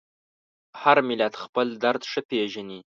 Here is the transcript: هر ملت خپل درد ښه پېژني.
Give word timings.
هر 0.81 0.97
ملت 1.09 1.33
خپل 1.43 1.67
درد 1.83 2.01
ښه 2.11 2.21
پېژني. 2.29 2.79